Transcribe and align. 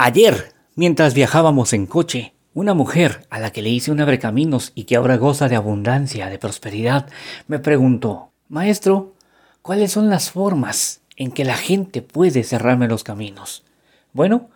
Ayer, 0.00 0.52
mientras 0.76 1.12
viajábamos 1.12 1.72
en 1.72 1.86
coche, 1.86 2.32
una 2.54 2.72
mujer 2.72 3.26
a 3.30 3.40
la 3.40 3.50
que 3.50 3.62
le 3.62 3.70
hice 3.70 3.90
un 3.90 4.00
abrecaminos 4.00 4.70
y 4.76 4.84
que 4.84 4.94
ahora 4.94 5.16
goza 5.16 5.48
de 5.48 5.56
abundancia, 5.56 6.30
de 6.30 6.38
prosperidad, 6.38 7.08
me 7.48 7.58
preguntó, 7.58 8.30
Maestro, 8.48 9.14
¿cuáles 9.60 9.90
son 9.90 10.08
las 10.08 10.30
formas 10.30 11.00
en 11.16 11.32
que 11.32 11.44
la 11.44 11.56
gente 11.56 12.00
puede 12.00 12.44
cerrarme 12.44 12.86
los 12.86 13.02
caminos? 13.02 13.64
Bueno, 14.12 14.50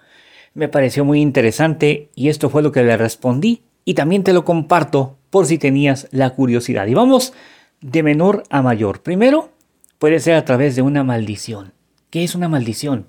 me 0.54 0.68
pareció 0.68 1.04
muy 1.04 1.20
interesante 1.20 2.08
y 2.14 2.28
esto 2.28 2.48
fue 2.48 2.62
lo 2.62 2.70
que 2.70 2.84
le 2.84 2.96
respondí 2.96 3.62
y 3.84 3.94
también 3.94 4.22
te 4.22 4.32
lo 4.32 4.44
comparto 4.44 5.16
por 5.30 5.46
si 5.46 5.58
tenías 5.58 6.06
la 6.12 6.30
curiosidad. 6.30 6.86
Y 6.86 6.94
vamos 6.94 7.32
de 7.80 8.04
menor 8.04 8.44
a 8.48 8.62
mayor. 8.62 9.02
Primero, 9.02 9.50
puede 9.98 10.20
ser 10.20 10.34
a 10.34 10.44
través 10.44 10.76
de 10.76 10.82
una 10.82 11.02
maldición. 11.02 11.72
¿Qué 12.10 12.22
es 12.22 12.36
una 12.36 12.48
maldición? 12.48 13.08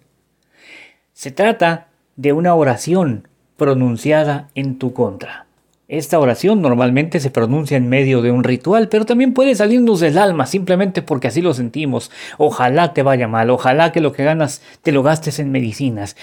Se 1.13 1.29
trata 1.29 1.92
de 2.15 2.33
una 2.33 2.55
oración 2.55 3.27
pronunciada 3.57 4.49
en 4.55 4.77
tu 4.77 4.93
contra. 4.93 5.47
Esta 5.87 6.19
oración 6.19 6.61
normalmente 6.61 7.19
se 7.19 7.29
pronuncia 7.29 7.77
en 7.77 7.89
medio 7.89 8.21
de 8.21 8.31
un 8.31 8.43
ritual, 8.43 8.89
pero 8.89 9.05
también 9.05 9.33
puede 9.33 9.53
salirnos 9.53 9.99
del 9.99 10.17
alma 10.17 10.45
simplemente 10.45 11.01
porque 11.01 11.27
así 11.27 11.41
lo 11.41 11.53
sentimos. 11.53 12.09
Ojalá 12.37 12.93
te 12.93 13.03
vaya 13.03 13.27
mal, 13.27 13.49
ojalá 13.49 13.91
que 13.91 14.01
lo 14.01 14.13
que 14.13 14.23
ganas 14.23 14.61
te 14.81 14.91
lo 14.91 15.03
gastes 15.03 15.39
en 15.39 15.51
medicinas, 15.51 16.15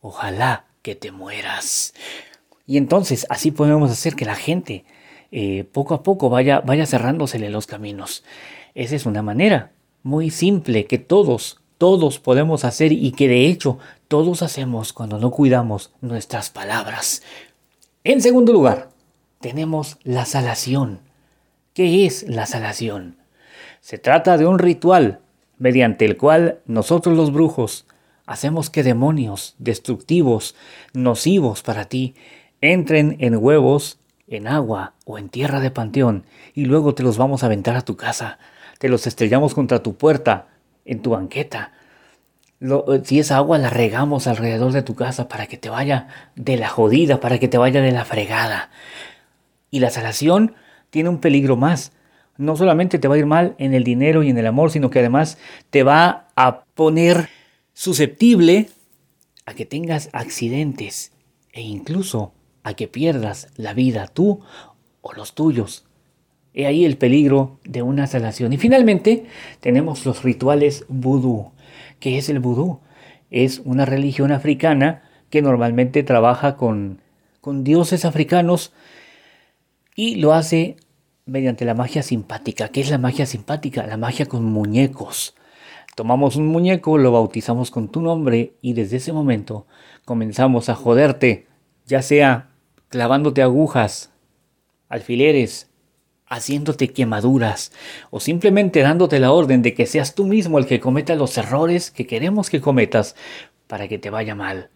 ojalá 0.00 0.64
que 0.80 0.94
te 0.94 1.10
mueras. 1.10 1.92
Y 2.66 2.78
entonces 2.78 3.26
así 3.28 3.50
podemos 3.50 3.90
hacer 3.90 4.14
que 4.14 4.24
la 4.24 4.36
gente 4.36 4.84
eh, 5.32 5.64
poco 5.70 5.94
a 5.94 6.02
poco 6.02 6.30
vaya, 6.30 6.60
vaya 6.60 6.86
cerrándosele 6.86 7.50
los 7.50 7.66
caminos. 7.66 8.24
Esa 8.74 8.96
es 8.96 9.06
una 9.06 9.22
manera 9.22 9.72
muy 10.02 10.30
simple 10.30 10.86
que 10.86 10.98
todos 10.98 11.60
todos 11.84 12.18
podemos 12.18 12.64
hacer 12.64 12.92
y 12.92 13.12
que 13.12 13.28
de 13.28 13.46
hecho 13.46 13.76
todos 14.08 14.40
hacemos 14.40 14.94
cuando 14.94 15.18
no 15.18 15.30
cuidamos 15.30 15.92
nuestras 16.00 16.48
palabras. 16.48 17.22
En 18.04 18.22
segundo 18.22 18.54
lugar, 18.54 18.88
tenemos 19.38 19.98
la 20.02 20.24
salación. 20.24 21.00
¿Qué 21.74 22.06
es 22.06 22.26
la 22.26 22.46
salación? 22.46 23.18
Se 23.82 23.98
trata 23.98 24.38
de 24.38 24.46
un 24.46 24.58
ritual 24.58 25.20
mediante 25.58 26.06
el 26.06 26.16
cual 26.16 26.60
nosotros 26.64 27.18
los 27.18 27.30
brujos 27.30 27.84
hacemos 28.24 28.70
que 28.70 28.82
demonios 28.82 29.54
destructivos, 29.58 30.54
nocivos 30.94 31.60
para 31.60 31.84
ti, 31.84 32.14
entren 32.62 33.18
en 33.20 33.36
huevos, 33.36 33.98
en 34.26 34.48
agua 34.48 34.94
o 35.04 35.18
en 35.18 35.28
tierra 35.28 35.60
de 35.60 35.70
panteón 35.70 36.24
y 36.54 36.64
luego 36.64 36.94
te 36.94 37.02
los 37.02 37.18
vamos 37.18 37.42
a 37.42 37.46
aventar 37.46 37.76
a 37.76 37.82
tu 37.84 37.98
casa, 37.98 38.38
te 38.78 38.88
los 38.88 39.06
estrellamos 39.06 39.52
contra 39.52 39.82
tu 39.82 39.96
puerta, 39.96 40.48
en 40.84 41.00
tu 41.00 41.10
banqueta. 41.10 41.72
Eh, 42.60 43.02
si 43.04 43.18
esa 43.18 43.36
agua 43.36 43.58
la 43.58 43.70
regamos 43.70 44.26
alrededor 44.26 44.72
de 44.72 44.82
tu 44.82 44.94
casa 44.94 45.28
para 45.28 45.46
que 45.46 45.56
te 45.56 45.68
vaya 45.68 46.08
de 46.36 46.56
la 46.56 46.68
jodida, 46.68 47.20
para 47.20 47.38
que 47.38 47.48
te 47.48 47.58
vaya 47.58 47.80
de 47.80 47.92
la 47.92 48.04
fregada. 48.04 48.70
Y 49.70 49.80
la 49.80 49.90
salación 49.90 50.54
tiene 50.90 51.08
un 51.08 51.18
peligro 51.18 51.56
más. 51.56 51.92
No 52.36 52.56
solamente 52.56 52.98
te 52.98 53.08
va 53.08 53.14
a 53.14 53.18
ir 53.18 53.26
mal 53.26 53.54
en 53.58 53.74
el 53.74 53.84
dinero 53.84 54.22
y 54.22 54.30
en 54.30 54.38
el 54.38 54.46
amor, 54.46 54.70
sino 54.70 54.90
que 54.90 55.00
además 55.00 55.38
te 55.70 55.82
va 55.82 56.28
a 56.36 56.64
poner 56.74 57.28
susceptible 57.72 58.70
a 59.46 59.54
que 59.54 59.66
tengas 59.66 60.08
accidentes 60.12 61.12
e 61.52 61.60
incluso 61.62 62.32
a 62.62 62.74
que 62.74 62.88
pierdas 62.88 63.48
la 63.56 63.74
vida 63.74 64.08
tú 64.08 64.40
o 65.00 65.12
los 65.12 65.34
tuyos. 65.34 65.84
He 66.54 66.66
ahí 66.66 66.84
el 66.84 66.96
peligro 66.96 67.58
de 67.64 67.82
una 67.82 68.06
salación. 68.06 68.52
Y 68.52 68.58
finalmente 68.58 69.26
tenemos 69.60 70.06
los 70.06 70.22
rituales 70.22 70.84
vudú. 70.88 71.50
¿Qué 71.98 72.16
es 72.16 72.28
el 72.28 72.38
vudú? 72.38 72.80
Es 73.30 73.60
una 73.64 73.84
religión 73.84 74.30
africana 74.30 75.02
que 75.30 75.42
normalmente 75.42 76.04
trabaja 76.04 76.56
con, 76.56 77.00
con 77.40 77.64
dioses 77.64 78.04
africanos 78.04 78.72
y 79.96 80.14
lo 80.16 80.32
hace 80.32 80.76
mediante 81.26 81.64
la 81.64 81.74
magia 81.74 82.02
simpática. 82.02 82.68
¿Qué 82.68 82.80
es 82.80 82.90
la 82.90 82.98
magia 82.98 83.26
simpática? 83.26 83.86
La 83.86 83.96
magia 83.96 84.26
con 84.26 84.44
muñecos. 84.44 85.34
Tomamos 85.96 86.36
un 86.36 86.46
muñeco, 86.46 86.98
lo 86.98 87.12
bautizamos 87.12 87.70
con 87.70 87.88
tu 87.88 88.00
nombre 88.00 88.54
y 88.60 88.74
desde 88.74 88.98
ese 88.98 89.12
momento 89.12 89.66
comenzamos 90.04 90.68
a 90.68 90.74
joderte, 90.74 91.46
ya 91.86 92.02
sea 92.02 92.50
clavándote 92.88 93.42
agujas, 93.42 94.12
alfileres, 94.88 95.70
haciéndote 96.26 96.88
quemaduras 96.88 97.72
o 98.10 98.20
simplemente 98.20 98.80
dándote 98.80 99.20
la 99.20 99.32
orden 99.32 99.62
de 99.62 99.74
que 99.74 99.86
seas 99.86 100.14
tú 100.14 100.24
mismo 100.24 100.58
el 100.58 100.66
que 100.66 100.80
cometa 100.80 101.14
los 101.14 101.36
errores 101.36 101.90
que 101.90 102.06
queremos 102.06 102.50
que 102.50 102.60
cometas 102.60 103.14
para 103.66 103.88
que 103.88 103.98
te 103.98 104.10
vaya 104.10 104.34
mal. 104.34 104.70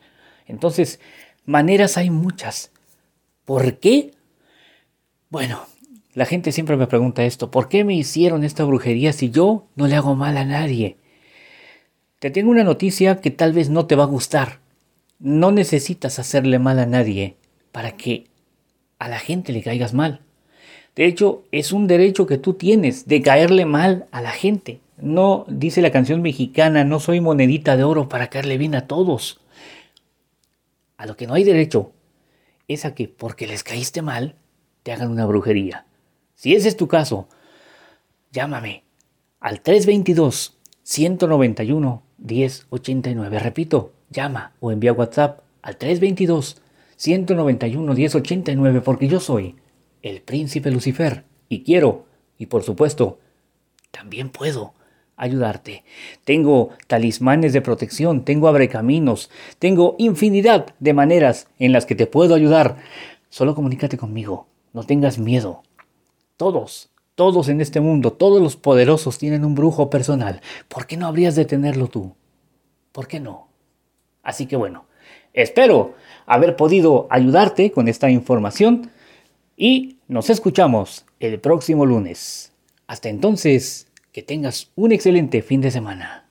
Entonces, 0.46 1.00
maneras 1.44 1.96
hay 1.96 2.10
muchas. 2.10 2.70
¿Por 3.44 3.78
qué? 3.78 4.12
Bueno, 5.30 5.60
la 6.14 6.26
gente 6.26 6.52
siempre 6.52 6.76
me 6.76 6.86
pregunta 6.86 7.24
esto, 7.24 7.50
¿por 7.50 7.68
qué 7.68 7.84
me 7.84 7.94
hicieron 7.94 8.44
esta 8.44 8.64
brujería 8.64 9.12
si 9.12 9.30
yo 9.30 9.66
no 9.76 9.86
le 9.86 9.96
hago 9.96 10.14
mal 10.14 10.36
a 10.36 10.44
nadie? 10.44 10.96
Te 12.18 12.30
tengo 12.30 12.50
una 12.50 12.64
noticia 12.64 13.20
que 13.20 13.30
tal 13.30 13.52
vez 13.52 13.70
no 13.70 13.86
te 13.86 13.94
va 13.94 14.04
a 14.04 14.08
gustar. 14.08 14.60
No 15.20 15.52
necesitas 15.52 16.18
hacerle 16.18 16.58
mal 16.58 16.78
a 16.78 16.86
nadie 16.86 17.36
para 17.70 17.92
que 17.92 18.26
a 18.98 19.08
la 19.08 19.18
gente 19.18 19.52
le 19.52 19.62
caigas 19.62 19.94
mal. 19.94 20.22
De 20.96 21.06
hecho, 21.06 21.44
es 21.52 21.72
un 21.72 21.86
derecho 21.86 22.26
que 22.26 22.38
tú 22.38 22.54
tienes 22.54 23.06
de 23.06 23.22
caerle 23.22 23.64
mal 23.64 24.06
a 24.10 24.20
la 24.20 24.30
gente. 24.30 24.80
No, 25.00 25.44
dice 25.48 25.80
la 25.80 25.92
canción 25.92 26.22
mexicana, 26.22 26.84
no 26.84 26.98
soy 26.98 27.20
monedita 27.20 27.76
de 27.76 27.84
oro 27.84 28.08
para 28.08 28.28
caerle 28.28 28.58
bien 28.58 28.74
a 28.74 28.86
todos. 28.86 29.40
A 30.96 31.06
lo 31.06 31.16
que 31.16 31.26
no 31.26 31.34
hay 31.34 31.44
derecho 31.44 31.92
es 32.66 32.84
a 32.84 32.94
que 32.94 33.08
porque 33.08 33.46
les 33.46 33.62
caíste 33.62 34.02
mal, 34.02 34.34
te 34.82 34.92
hagan 34.92 35.10
una 35.10 35.24
brujería. 35.24 35.86
Si 36.34 36.54
ese 36.54 36.68
es 36.68 36.76
tu 36.76 36.88
caso, 36.88 37.28
llámame 38.32 38.82
al 39.40 39.60
322 39.60 40.58
191 40.82 42.02
1089. 42.18 43.38
Repito, 43.38 43.92
llama 44.10 44.52
o 44.60 44.72
envía 44.72 44.92
WhatsApp 44.92 45.40
al 45.62 45.76
322 45.76 46.60
191 46.96 47.94
1089 47.94 48.80
porque 48.80 49.06
yo 49.06 49.20
soy 49.20 49.54
el 50.02 50.22
príncipe 50.22 50.70
Lucifer, 50.70 51.24
y 51.48 51.62
quiero, 51.62 52.06
y 52.38 52.46
por 52.46 52.62
supuesto, 52.62 53.18
también 53.90 54.30
puedo 54.30 54.74
ayudarte. 55.16 55.84
Tengo 56.24 56.70
talismanes 56.86 57.52
de 57.52 57.60
protección, 57.60 58.24
tengo 58.24 58.48
abrecaminos, 58.48 59.30
tengo 59.58 59.96
infinidad 59.98 60.74
de 60.78 60.94
maneras 60.94 61.48
en 61.58 61.72
las 61.72 61.84
que 61.84 61.94
te 61.94 62.06
puedo 62.06 62.34
ayudar. 62.34 62.76
Solo 63.28 63.54
comunícate 63.54 63.98
conmigo, 63.98 64.46
no 64.72 64.84
tengas 64.84 65.18
miedo. 65.18 65.62
Todos, 66.36 66.90
todos 67.14 67.48
en 67.48 67.60
este 67.60 67.80
mundo, 67.80 68.12
todos 68.12 68.40
los 68.40 68.56
poderosos 68.56 69.18
tienen 69.18 69.44
un 69.44 69.54
brujo 69.54 69.90
personal. 69.90 70.40
¿Por 70.68 70.86
qué 70.86 70.96
no 70.96 71.06
habrías 71.06 71.34
de 71.34 71.44
tenerlo 71.44 71.88
tú? 71.88 72.14
¿Por 72.92 73.08
qué 73.08 73.18
no? 73.20 73.48
Así 74.22 74.46
que 74.46 74.56
bueno, 74.56 74.86
espero 75.32 75.94
haber 76.26 76.54
podido 76.54 77.08
ayudarte 77.10 77.72
con 77.72 77.88
esta 77.88 78.08
información 78.10 78.90
y 79.58 79.96
nos 80.06 80.30
escuchamos 80.30 81.04
el 81.18 81.40
próximo 81.40 81.84
lunes. 81.84 82.52
Hasta 82.86 83.08
entonces, 83.08 83.88
que 84.12 84.22
tengas 84.22 84.70
un 84.76 84.92
excelente 84.92 85.42
fin 85.42 85.60
de 85.60 85.72
semana. 85.72 86.27